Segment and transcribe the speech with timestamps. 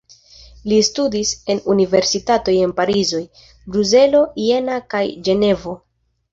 [0.69, 3.23] Li studis en universitatoj en Parizo,
[3.77, 5.81] Bruselo, Jena kaj Ĝenevo.